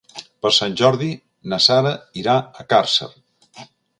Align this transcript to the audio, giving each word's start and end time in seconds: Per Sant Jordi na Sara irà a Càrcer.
Per 0.45 0.51
Sant 0.59 0.71
Jordi 0.79 1.09
na 1.51 1.59
Sara 1.67 1.93
irà 2.23 2.37
a 2.63 2.67
Càrcer. 2.75 3.13